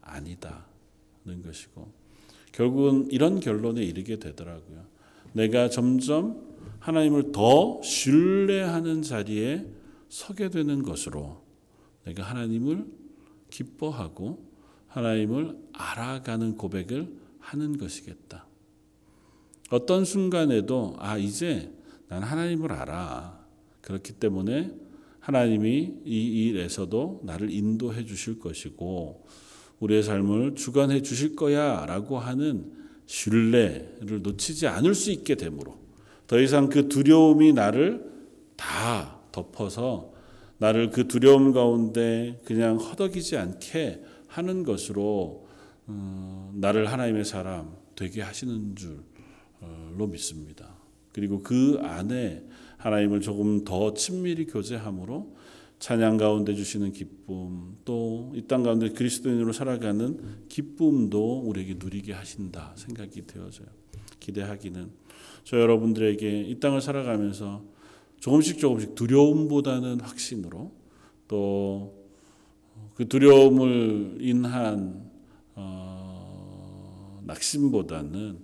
[0.00, 1.88] 아니다는 것이고
[2.52, 4.84] 결국은 이런 결론에 이르게 되더라고요.
[5.32, 6.47] 내가 점점
[6.80, 9.66] 하나님을 더 신뢰하는 자리에
[10.08, 11.42] 서게 되는 것으로
[12.04, 12.86] 내가 하나님을
[13.50, 14.48] 기뻐하고
[14.86, 18.46] 하나님을 알아가는 고백을 하는 것이겠다.
[19.70, 21.72] 어떤 순간에도 아 이제
[22.08, 23.38] 난 하나님을 알아.
[23.82, 24.74] 그렇기 때문에
[25.20, 29.26] 하나님이 이 일에서도 나를 인도해 주실 것이고
[29.80, 32.72] 우리의 삶을 주관해 주실 거야라고 하는
[33.06, 35.78] 신뢰를 놓치지 않을 수 있게 되므로
[36.28, 38.08] 더 이상 그 두려움이 나를
[38.56, 40.12] 다 덮어서
[40.58, 45.48] 나를 그 두려움 가운데 그냥 허덕이지 않게 하는 것으로
[45.86, 50.76] 어, 나를 하나님의 사람 되게 하시는 줄로 믿습니다.
[51.12, 52.44] 그리고 그 안에
[52.76, 55.34] 하나님을 조금 더 친밀히 교제함으로
[55.78, 63.26] 찬양 가운데 주시는 기쁨 또 이 땅 가운데 그리스도인으로 살아가는 기쁨도 우리에게 누리게 하신다 생각이
[63.26, 63.68] 되어져요.
[64.20, 64.90] 기대하기는
[65.48, 67.64] 저 여러분들에게 이 땅을 살아가면서
[68.20, 70.72] 조금씩 조금씩 두려움보다는 확신으로
[71.26, 71.98] 또
[72.98, 75.08] 그 두려움을 인한
[75.54, 78.40] 어, 낙심보다는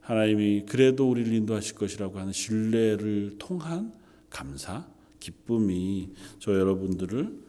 [0.00, 3.92] 하나님이 그래도 우리를 인도하실 것이라고 하는 신뢰를 통한
[4.30, 4.86] 감사,
[5.18, 7.40] 기쁨이 저 여러분들을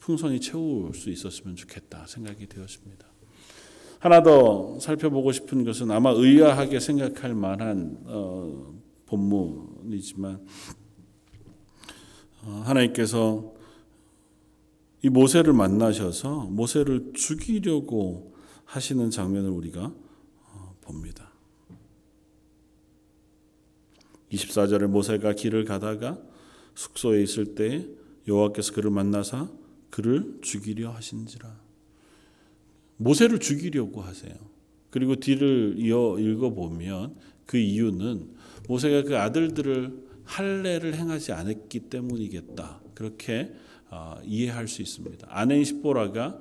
[0.00, 3.11] 풍성히 채울 수 있었으면 좋겠다 생각이 되었습니다.
[4.02, 8.74] 하나 더 살펴보고 싶은 것은 아마 의아하게 생각할 만한 어,
[9.06, 10.44] 본문이지만
[12.42, 13.54] 어, 하나님께서
[15.02, 18.34] 이 모세를 만나셔서 모세를 죽이려고
[18.64, 19.94] 하시는 장면을 우리가
[20.52, 21.30] 어, 봅니다.
[24.32, 26.18] 24절에 모세가 길을 가다가
[26.74, 27.86] 숙소에 있을 때
[28.26, 29.48] 여호와께서 그를 만나사
[29.90, 31.61] 그를 죽이려 하신지라.
[33.02, 34.34] 모세를 죽이려고 하세요.
[34.90, 38.30] 그리고 뒤를 이어 읽어 보면 그 이유는
[38.68, 42.80] 모세가 그 아들들을 할례를 행하지 않았기 때문이겠다.
[42.94, 43.52] 그렇게
[43.90, 45.26] 어, 이해할 수 있습니다.
[45.30, 46.38] 아내인 십보라가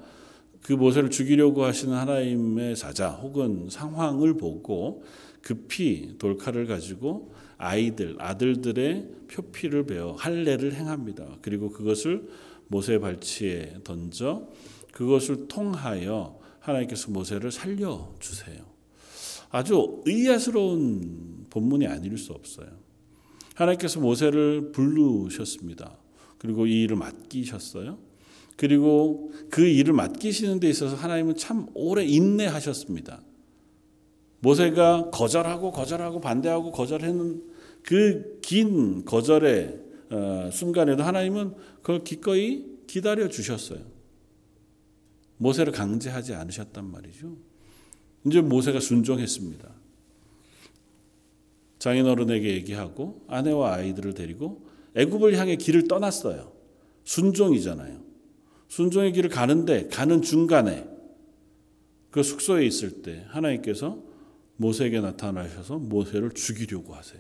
[0.62, 5.04] 그 모세를 죽이려고 하시는 하나님의 사자 혹은 상황을 보고
[5.42, 11.38] 급히 돌칼을 가지고 아이들 아들들의 표피를 베어 할례를 행합니다.
[11.42, 12.28] 그리고 그것을
[12.68, 14.48] 모세 발치에 던져
[14.92, 18.64] 그것을 통하여 하나님께서 모세를 살려 주세요.
[19.50, 22.70] 아주 의아스러운 본문이 아닐 수 없어요.
[23.56, 25.98] 하나님께서 모세를 부르셨습니다.
[26.38, 27.98] 그리고 이 일을 맡기셨어요.
[28.56, 33.22] 그리고 그 일을 맡기시는 데 있어서 하나님은 참 오래 인내하셨습니다.
[34.40, 37.44] 모세가 거절하고 거절하고 반대하고 거절하는
[37.84, 43.80] 그 긴 거절의 어, 순간에도 하나님은 그걸 기꺼이 기다려 주셨어요.
[45.42, 47.36] 모세를 강제하지 않으셨단 말이죠.
[48.28, 49.74] 이제 모세가 순종했습니다.
[51.80, 56.54] 장인어른에게 얘기하고 아내와 아이들을 데리고 애굽을 향해 길을 떠났어요.
[57.06, 58.04] 순종이잖아요.
[58.68, 60.88] 순종의 길을 가는데 가는 중간에
[62.12, 64.00] 그 숙소에 있을 때 하나님께서
[64.58, 67.20] 모세에게 나타나셔서 모세를 죽이려고 하세요.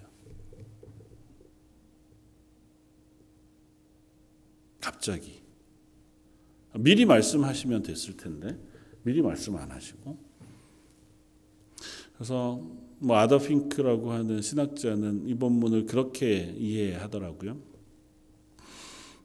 [4.79, 5.40] 갑자기
[6.73, 8.57] 미리 말씀하시면 됐을 텐데
[9.03, 10.17] 미리 말씀 안 하시고
[12.13, 12.61] 그래서
[12.99, 17.57] 뭐 아더 핑크라고 하는 신학자는 이 본문을 그렇게 이해하더라고요.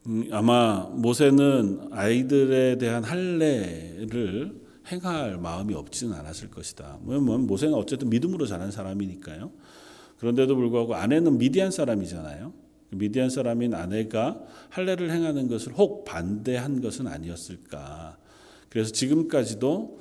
[0.06, 7.00] 음, 아마 모세는 아이들에 대한 할례를 행할 마음이 없지는 않았을 것이다.
[7.04, 9.50] 왜냐면 모세는 어쨌든 믿음으로 자란 사람이니까요.
[10.18, 12.52] 그런데도 불구하고 아내는 미디안 사람이잖아요.
[12.98, 18.16] 미디안 사람인 아내가 할례를 행하는 것을 혹 반대한 것은 아니었을까.
[18.68, 20.00] 그래서 지금까지도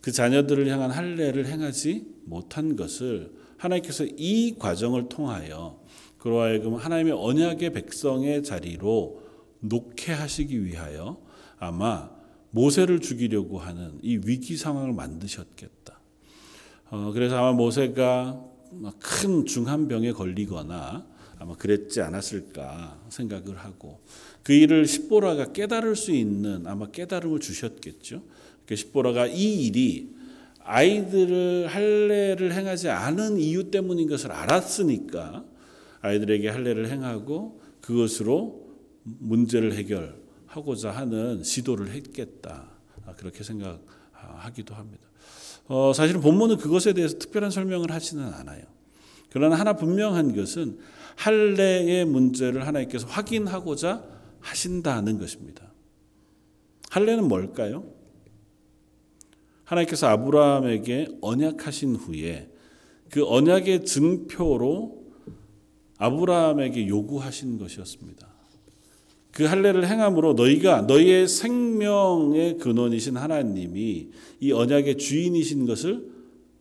[0.00, 5.80] 그 자녀들을 향한 할례를 행하지 못한 것을 하나님께서 이 과정을 통하여
[6.18, 9.22] 그로 하여금 하나님의 언약의 백성의 자리로
[9.60, 11.18] 놓게 하시기 위하여
[11.58, 12.10] 아마
[12.50, 16.00] 모세를 죽이려고 하는 이 위기 상황을 만드셨겠다.
[16.90, 18.42] 어, 그래서 아마 모세가
[18.98, 21.06] 큰 중한 병에 걸리거나
[21.38, 24.00] 아마 그랬지 않았을까 생각을 하고
[24.42, 28.22] 그 일을 십보라가 깨달을 수 있는 아마 깨달음을 주셨겠죠.
[28.66, 30.14] 그 십보라가 이 일이
[30.60, 35.44] 아이들을 할례를 행하지 않은 이유 때문인 것을 알았으니까
[36.00, 38.64] 아이들에게 할례를 행하고 그것으로
[39.02, 42.70] 문제를 해결하고자 하는 시도를 했겠다.
[43.06, 45.04] 아, 그렇게 생각하기도 합니다.
[45.66, 48.64] 어, 사실은 본문은 그것에 대해서 특별한 설명을 하지는 않아요.
[49.30, 50.78] 그러나 하나 분명한 것은
[51.16, 54.04] 할례의 문제를 하나님께서 확인하고자
[54.40, 55.72] 하신다는 것입니다.
[56.90, 57.84] 할례는 뭘까요?
[59.64, 62.50] 하나님께서 아브라함에게 언약하신 후에
[63.10, 65.04] 그 언약의 증표로
[65.98, 68.28] 아브라함에게 요구하신 것이었습니다.
[69.30, 76.08] 그 할례를 행함으로 너희가 너희의 생명의 근원이신 하나님이 이 언약의 주인이신 것을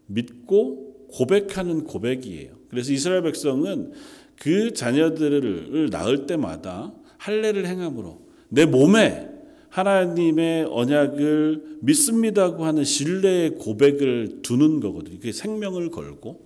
[0.07, 2.62] 믿고 고백하는 고백이에요.
[2.73, 3.93] 그래서 이스라엘 백성은
[4.39, 9.29] 그 자녀들을 낳을 때마다 할례를 행함으로 내 몸에
[9.69, 15.17] 하나님의 언약을 믿습니다고 하는 신뢰의 고백을 두는 거거든요.
[15.17, 16.41] 그게 생명을 걸고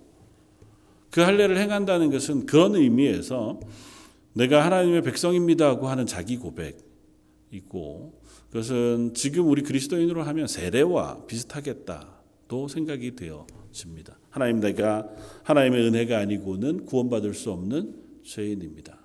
[1.10, 3.60] 그 할례를 행한다는 것은 그런 의미에서
[4.34, 14.17] 내가 하나님의 백성입니다고 하는 자기 고백이고 그것은 지금 우리 그리스도인으로 하면 세례와 비슷하겠다도 생각이 되어집니다.
[14.38, 15.08] 하나님 내가
[15.42, 18.96] 하나님의 은혜가 아니고는 구원받을 수 없는 죄인입니다.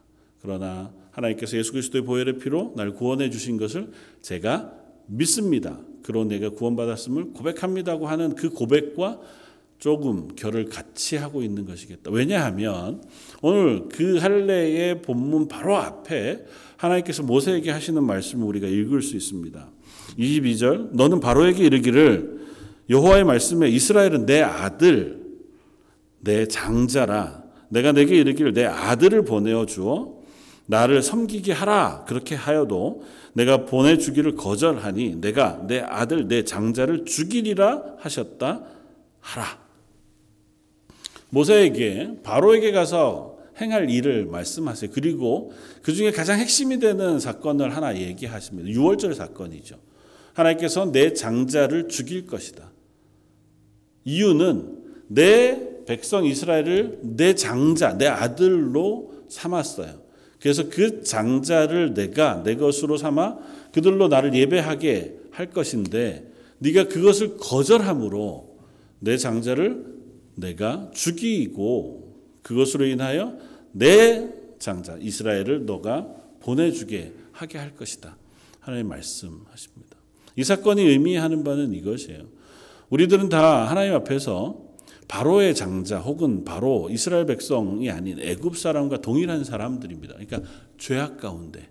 [0.44, 3.90] 그러나 하나님께서 예수 그리스도의 보혈의 피로 날 구원해 주신 것을
[4.22, 4.74] 제가
[5.08, 5.80] 믿습니다.
[6.04, 9.22] 그로 내가 구원받았음을 고백합니다고 하는 그 고백과
[9.80, 12.12] 조금 결을 같이 하고 있는 것이겠다.
[12.12, 13.02] 왜냐하면
[13.42, 16.46] 오늘 그 할례의 본문 바로 앞에
[16.78, 19.72] 하나님께서 모세에게 하시는 말씀을 우리가 읽을 수 있습니다.
[20.20, 22.44] 22절 너는 바로에게 이르기를
[22.90, 25.23] 여호와의 말씀에 이스라엘은 내 아들
[26.24, 30.22] 내 장자라 내가 내게 이르기를 내 아들을 보내어 주어
[30.66, 37.96] 나를 섬기게 하라 그렇게 하여도 내가 보내 주기를 거절하니 내가 내 아들 내 장자를 죽이리라
[38.00, 38.64] 하셨다
[39.20, 39.64] 하라
[41.30, 44.92] 모세에게 바로에게 가서 행할 일을 말씀하세요.
[44.94, 48.70] 그리고 그 중에 가장 핵심이 되는 사건을 하나 얘기하십니다.
[48.70, 49.78] 6월절 사건이죠.
[50.34, 52.72] 하나님께서 내 장자를 죽일 것이다.
[54.06, 60.02] 이유는 내 백성 이스라엘을 내 장자, 내 아들로 삼았어요.
[60.40, 63.38] 그래서 그 장자를 내가 내 것으로 삼아
[63.72, 68.58] 그들로 나를 예배하게 할 것인데 네가 그것을 거절함으로
[69.00, 69.86] 내 장자를
[70.36, 73.38] 내가 죽이고 그것으로 인하여
[73.72, 76.08] 내 장자 이스라엘을 너가
[76.42, 78.18] 보내주게 하게 할 것이다.
[78.60, 79.98] 하나님 말씀하십니다.
[80.36, 82.24] 이 사건이 의미하는 바는 이것이에요.
[82.90, 84.63] 우리들은 다 하나님 앞에서
[85.14, 90.16] 바로의 장자 혹은 바로 이스라엘 백성이 아닌 애굽 사람과 동일한 사람들입니다.
[90.16, 90.42] 그러니까
[90.80, 91.70] 죄악 가운데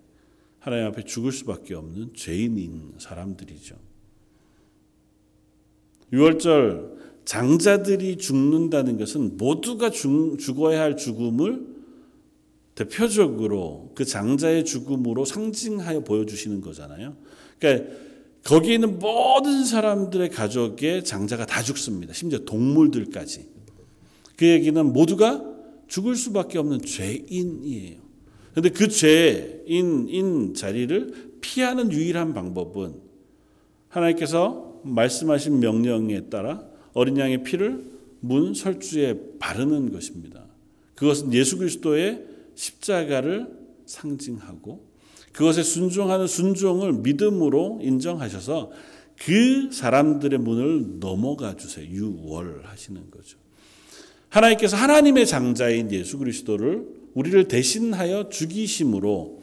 [0.61, 3.75] 하나님 앞에 죽을 수밖에 없는 죄인인 사람들이죠.
[6.13, 6.93] 6월절
[7.25, 11.67] 장자들이 죽는다는 것은 모두가 죽, 죽어야 할 죽음을
[12.77, 17.17] 대표적으로 그 장자의 죽음으로 상징하여 보여주시는 거잖아요.
[17.59, 17.93] 그러니까
[18.45, 22.13] 거기 있는 모든 사람들의 가족의 장자가 다 죽습니다.
[22.13, 23.49] 심지어 동물들까지.
[24.37, 25.45] 그 얘기는 모두가
[25.87, 28.01] 죽을 수밖에 없는 죄인이에요.
[28.51, 32.95] 그런데 그 죄인인 자리를 피하는 유일한 방법은
[33.89, 37.85] 하나님께서 말씀하신 명령에 따라 어린 양의 피를
[38.21, 40.47] 문 설주에 바르는 것입니다.
[40.95, 42.25] 그것은 예수 그리스도의
[42.55, 43.49] 십자가를
[43.87, 44.92] 상징하고
[45.33, 48.71] 그것에 순종하는 순종을 믿음으로 인정하셔서
[49.19, 51.87] 그 사람들의 문을 넘어가 주세요.
[51.87, 53.39] 유월하시는 거죠.
[54.29, 59.43] 하나님께서 하나님의 장자인 예수 그리스도를 우리를 대신하여 죽이심으로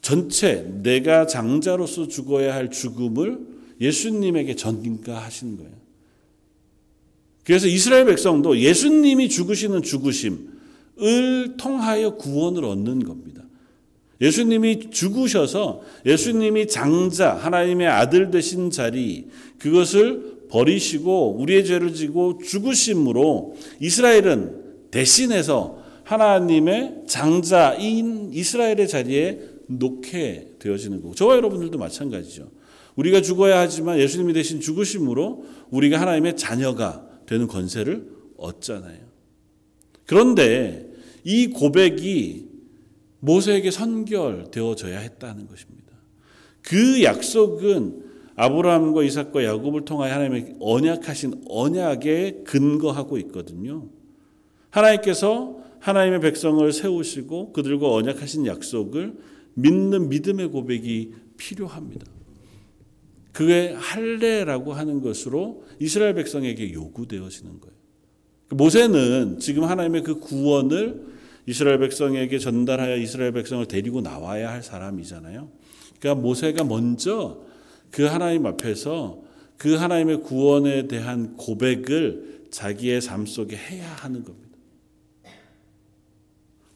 [0.00, 3.38] 전체 내가 장자로서 죽어야 할 죽음을
[3.80, 5.72] 예수님에게 전가하신 거예요.
[7.44, 13.37] 그래서 이스라엘 백성도 예수님이 죽으시는 죽으심을 통하여 구원을 얻는 겁니다.
[14.20, 19.28] 예수님이 죽으셔서 예수님이 장자, 하나님의 아들 되신 자리,
[19.58, 31.14] 그것을 버리시고 우리의 죄를 지고 죽으심으로 이스라엘은 대신해서 하나님의 장자인 이스라엘의 자리에 놓게 되어지는 거고
[31.14, 32.50] 저와 여러분들도 마찬가지죠.
[32.96, 38.98] 우리가 죽어야 하지만 예수님이 대신 죽으심으로 우리가 하나님의 자녀가 되는 권세를 얻잖아요.
[40.06, 40.88] 그런데
[41.22, 42.47] 이 고백이
[43.20, 45.92] 모세에게 선결되어져야 했다는 것입니다.
[46.62, 48.04] 그 약속은
[48.36, 53.88] 아브라함과 이삭과 야곱을 통하여 하나님의 언약하신 언약에 근거하고 있거든요.
[54.70, 59.14] 하나님께서 하나님의 백성을 세우시고 그들과 언약하신 약속을
[59.54, 62.06] 믿는 믿음의 고백이 필요합니다.
[63.32, 67.78] 그게 할례라고 하는 것으로 이스라엘 백성에게 요구되어지는 거예요.
[68.50, 71.17] 모세는 지금 하나님의 그 구원을
[71.48, 75.48] 이스라엘 백성에게 전달하여 이스라엘 백성을 데리고 나와야 할 사람이잖아요.
[75.98, 77.42] 그러니까 모세가 먼저
[77.90, 79.22] 그 하나님 앞에서
[79.56, 84.46] 그 하나님의 구원에 대한 고백을 자기의 삶 속에 해야 하는 겁니다.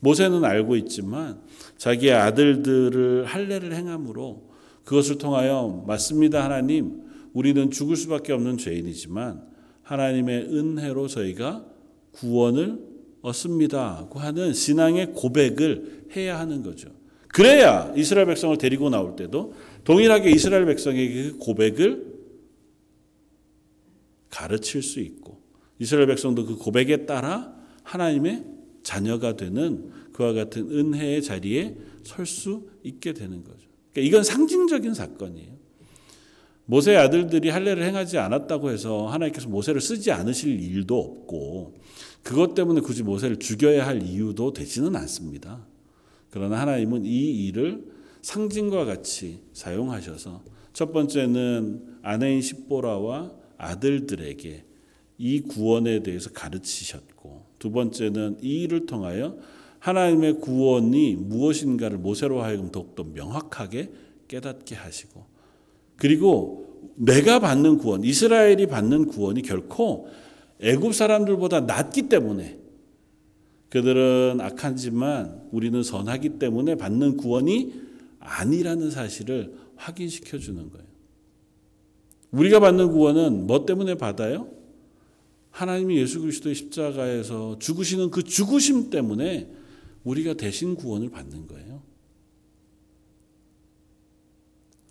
[0.00, 1.42] 모세는 알고 있지만
[1.76, 4.52] 자기의 아들들을 할례를 행함으로
[4.84, 7.02] 그것을 통하여 맞습니다 하나님
[7.34, 9.42] 우리는 죽을 수밖에 없는 죄인이지만
[9.82, 11.66] 하나님의 은혜로 저희가
[12.12, 12.91] 구원을
[13.22, 16.90] 얻습니다고 하는 신앙의 고백을 해야 하는 거죠.
[17.28, 19.54] 그래야 이스라엘 백성을 데리고 나올 때도
[19.84, 22.12] 동일하게 이스라엘 백성에게 그 고백을
[24.28, 25.40] 가르칠 수 있고
[25.78, 28.44] 이스라엘 백성도 그 고백에 따라 하나님의
[28.82, 33.68] 자녀가 되는 그와 같은 은혜의 자리에 설 수 있게 되는 거죠.
[33.92, 35.51] 그러니까 이건 상징적인 사건이에요.
[36.72, 41.74] 모세의 아들들이 할례를 행하지 않았다고 해서 하나님께서 모세를 쓰지 않으실 일도 없고
[42.22, 45.66] 그것 때문에 굳이 모세를 죽여야 할 이유도 되지는 않습니다.
[46.30, 47.84] 그러나 하나님은 이 일을
[48.22, 50.42] 상징과 같이 사용하셔서
[50.72, 54.64] 첫 번째는 아내인 십보라와 아들들에게
[55.18, 59.36] 이 구원에 대해서 가르치셨고 두 번째는 이 일을 통하여
[59.78, 63.90] 하나님의 구원이 무엇인가를 모세로 하여금 더욱더 명확하게
[64.26, 65.31] 깨닫게 하시고
[66.02, 70.08] 그리고 내가 받는 구원, 이스라엘이 받는 구원이 결코
[70.58, 72.58] 애굽 사람들보다 낫기 때문에
[73.68, 77.74] 그들은 악하지만 우리는 선하기 때문에 받는 구원이
[78.18, 80.86] 아니라는 사실을 확인시켜 주는 거예요.
[82.32, 84.48] 우리가 받는 구원은 뭐 때문에 받아요?
[85.52, 89.52] 하나님이 예수 그리스도의 십자가에서 죽으시는 그 죽으심 때문에
[90.02, 91.71] 우리가 대신 구원을 받는 거예요.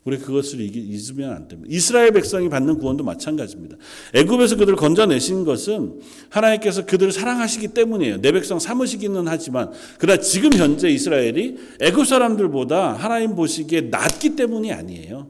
[0.04, 1.72] 우리 그것을 잊으면 안 됩니다.
[1.72, 3.78] 이스라엘 백성이 받는 구원도 마찬가지입니다.
[4.16, 6.00] 애굽에서 그들을 건져내신 것은
[6.30, 8.20] 하나님께서 그들을 사랑하시기 때문이에요.
[8.20, 15.30] 내 백성 삼으시기는 하지만 그러나 지금 현재 이스라엘이 애굽 사람들보다 하나님 보시기에 낫기 때문이 아니에요.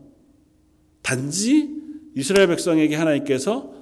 [1.01, 1.69] 단지
[2.15, 3.73] 이스라엘 백성에게 하나님께서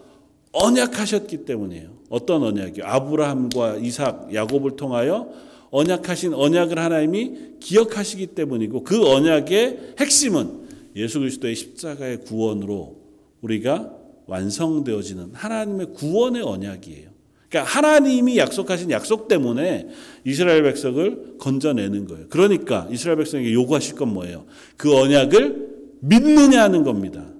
[0.51, 1.99] 언약하셨기 때문이에요.
[2.09, 2.83] 어떤 언약이요?
[2.83, 5.29] 아브라함과 이삭, 야곱을 통하여
[5.69, 12.99] 언약하신 언약을 하나님이 기억하시기 때문이고 그 언약의 핵심은 예수 그리스도의 십자가의 구원으로
[13.41, 13.95] 우리가
[14.27, 17.09] 완성되어지는 하나님의 구원의 언약이에요.
[17.49, 19.87] 그러니까 하나님이 약속하신 약속 때문에
[20.23, 22.27] 이스라엘 백성을 건져내는 거예요.
[22.29, 24.45] 그러니까 이스라엘 백성에게 요구하실 건 뭐예요?
[24.77, 25.69] 그 언약을
[26.01, 27.33] 믿느냐 하는 겁니다.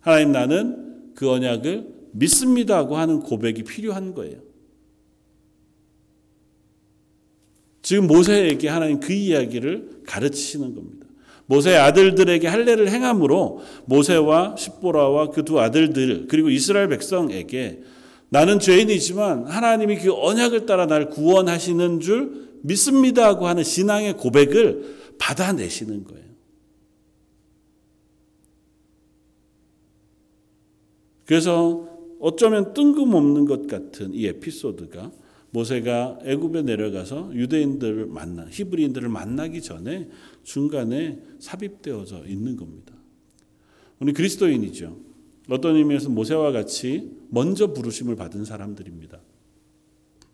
[0.00, 4.40] 하나님 나는 그 언약을 믿습니다 하고 하는 고백이 필요한 거예요.
[7.82, 11.01] 지금 모세에게 하나님 그 이야기를 가르치시는 겁니다.
[11.46, 17.82] 모세의 아들들에게 할례를 행함으로 모세와 십보라와 그 두 아들들 그리고 이스라엘 백성에게
[18.28, 26.04] 나는 죄인이지만 하나님이 그 언약을 따라 날 구원하시는 줄 믿습니다 하고 하는 신앙의 고백을 받아내시는
[26.04, 26.22] 거예요.
[31.26, 31.88] 그래서
[32.20, 35.10] 어쩌면 뜬금없는 것 같은 이 에피소드가
[35.50, 40.08] 모세가 애굽에 내려가서 유대인들을 만나 히브리인들을 만나기 전에
[40.44, 42.94] 중간에 삽입되어져 있는 겁니다.
[44.00, 44.96] 우리 그리스도인이죠.
[45.48, 49.20] 어떤 의미에서 모세와 같이 먼저 부르심을 받은 사람들입니다.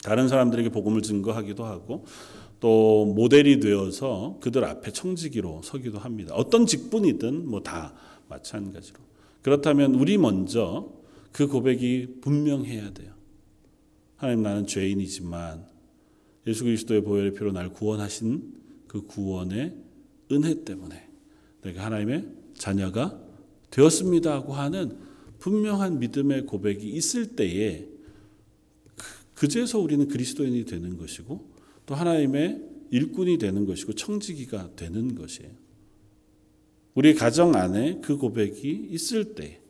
[0.03, 2.05] 다른 사람들에게 복음을 증거하기도 하고
[2.61, 6.35] 또 모델이 되어서 그들 앞에 청지기로 서기도 합니다.
[6.35, 7.95] 어떤 직분이든 뭐 다
[8.29, 8.99] 마찬가지로.
[9.43, 10.93] 그렇다면 우리 먼저
[11.33, 13.13] 그 고백이 분명해야 돼요.
[14.17, 15.67] 하나님 나는 죄인이지만
[16.47, 18.55] 예수 그리스도의 보혈의 피로 날 구원하신
[18.87, 19.75] 그 구원의
[20.33, 21.09] 은혜 때문에
[21.63, 23.21] 내가 하나님의 자녀가
[23.71, 24.97] 되었습니다 하고 하는
[25.39, 27.87] 분명한 믿음의 고백이 있을 때에
[28.97, 29.05] 그,
[29.35, 31.49] 그제서 우리는 그리스도인이 되는 것이고
[31.87, 35.53] 또 하나님의 일꾼이 되는 것이고 청지기가 되는 것이에요.
[36.95, 39.61] 우리 가정 안에 그 고백이 있을 때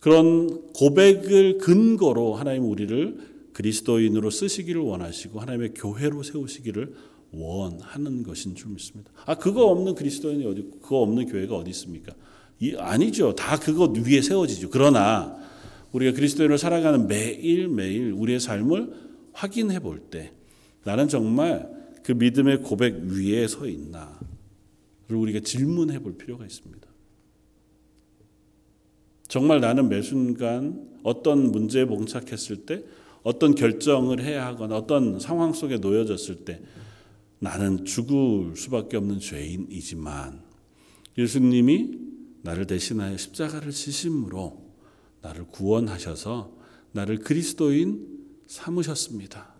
[0.00, 6.94] 그런 고백을 근거로 하나님 우리를 그리스도인으로 쓰시기를 원하시고 하나님의 교회로 세우시기를
[7.32, 9.10] 원하는 것인 줄 믿습니다.
[9.26, 12.12] 아 그거 없는 그리스도인이 어디 그거 없는 교회가 어디 있습니까?
[12.60, 13.34] 이, 아니죠.
[13.34, 14.70] 다 그거 위에 세워지죠.
[14.70, 15.36] 그러나
[15.92, 18.92] 우리가 그리스도인으로 살아가는 매일 매일 우리의 삶을
[19.32, 20.32] 확인해 볼 때
[20.84, 21.70] 나는 정말
[22.02, 24.16] 그 믿음의 고백 위에 서 있나를
[25.08, 26.88] 우리가 질문해 볼 필요가 있습니다.
[29.28, 32.82] 정말 나는 매 순간 어떤 문제에 봉착했을 때
[33.22, 36.60] 어떤 결정을 해야 하거나 어떤 상황 속에 놓여졌을 때
[37.42, 40.44] 나는 죽을 수밖에 없는 죄인이지만
[41.18, 41.98] 예수님이
[42.42, 44.62] 나를 대신하여 십자가를 지심으로
[45.22, 46.56] 나를 구원하셔서
[46.92, 48.06] 나를 그리스도인
[48.46, 49.56] 삼으셨습니다.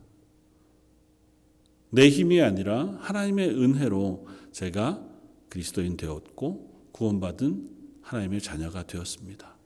[1.90, 5.04] 내 힘이 아니라 하나님의 은혜로 제가
[5.48, 7.68] 그리스도인 되었고 구원받은
[8.00, 9.56] 하나님의 자녀가 되었습니다.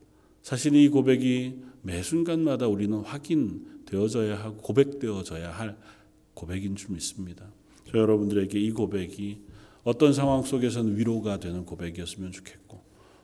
[0.42, 5.76] 사실 이 고백이 매 순간마다 우리는 확인되어져야 하고 고백되어져야 할
[6.32, 7.52] 고백인 줄 믿습니다.
[7.90, 9.38] 저 여러분들에게 이 고백이
[9.84, 12.82] 어떤 상황 속에서는 위로가 되는 고백이었으면 좋겠고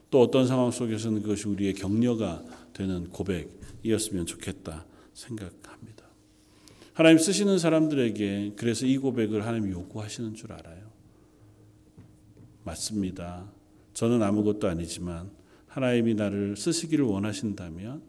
[0.09, 2.43] 또 어떤 상황 속에서는 그것이 우리의 격려가
[2.73, 6.05] 되는 고백이었으면 좋겠다 생각합니다.
[6.93, 10.91] 하나님 쓰시는 사람들에게 그래서 이 고백을 하나님 요구하시는 줄 알아요.
[12.63, 13.51] 맞습니다.
[13.93, 15.31] 저는 아무것도 아니지만
[15.67, 18.01] 하나님이 나를 쓰시기를 원하신다면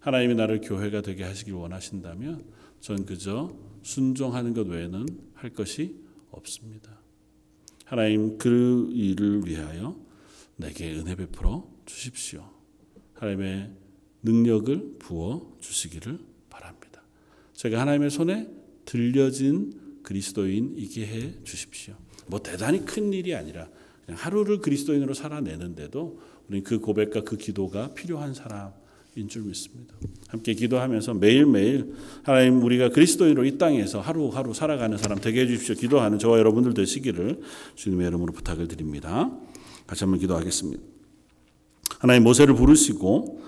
[0.00, 2.44] 하나님이 나를 교회가 되게 하시길 원하신다면
[2.80, 3.50] 전 그저
[3.82, 5.06] 순종하는 것 외에는
[5.40, 5.96] 할 것이
[6.30, 7.00] 없습니다.
[7.86, 9.98] 하나님 그 일을 위하여
[10.56, 12.48] 내게 은혜 베풀어 주십시오.
[13.14, 13.72] 하나님의
[14.22, 16.18] 능력을 부어 주시기를
[16.50, 17.02] 바랍니다.
[17.54, 18.48] 제가 하나님의 손에
[18.84, 21.94] 들려진 그리스도인이게 해 주십시오.
[22.26, 23.68] 뭐 대단히 큰 일이 아니라
[24.08, 28.74] 하루를 그리스도인으로 살아내는데도 우리는 그 고백과 그 기도가 필요한 사람인
[29.28, 29.94] 줄 믿습니다.
[30.28, 35.74] 함께 기도하면서 매일매일 하나님 우리가 그리스도인으로 이 땅에서 하루하루 살아가는 사람 되게 해 주십시오.
[35.74, 37.40] 기도하는 저와 여러분들 되시기를
[37.74, 39.30] 주님의 이름으로 부탁을 드립니다.
[39.86, 40.82] 같이 한번 기도하겠습니다.
[41.98, 43.42] 하나님 모세를 부르시고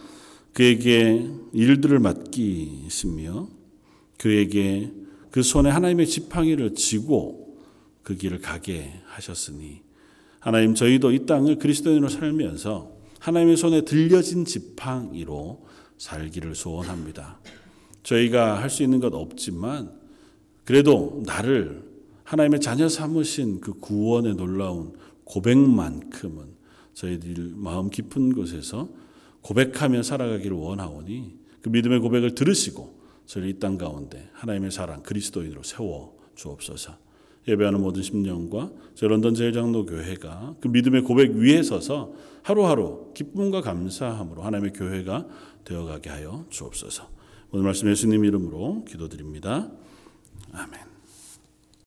[0.53, 3.49] 그에게 일들을 맡기시며
[4.19, 4.93] 그에게
[5.31, 7.57] 그 손에 하나님의 지팡이를 쥐고
[8.03, 9.83] 그 길을 가게 하셨으니
[10.41, 12.92] 하나님 저희도 이 땅을 그리스도인으로 살면서
[13.23, 15.65] 하나님의 손에 들려진 지팡이로
[15.97, 17.39] 살기를 소원합니다.
[18.03, 19.93] 저희가 할 수 있는 것 없지만
[20.65, 21.85] 그래도 나를
[22.25, 24.95] 하나님의 자녀 삼으신 그 구원의 놀라운
[25.25, 26.47] 고백만큼은
[26.95, 28.89] 저희들 마음 깊은 곳에서
[29.43, 36.19] 고백하며 살아가기를 원하오니 그 믿음의 고백을 들으시고 저를 이 땅 가운데 하나님의 사랑 그리스도인으로 세워
[36.35, 37.02] 주옵소서.
[37.49, 42.13] 예배하는 모든 심령과 저 런던 제일장로 교회가 그 믿음의 고백 위에 서서
[42.43, 45.27] 하루하루 기쁨과 감사함으로 하나님의 교회가
[45.65, 47.09] 되어가게 하여 주옵소서.
[47.51, 49.71] 오늘 말씀 예수님 이름으로 기도드립니다.
[50.53, 50.92] 아멘.